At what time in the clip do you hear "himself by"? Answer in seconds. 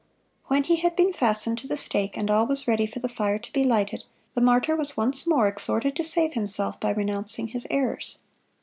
6.33-6.89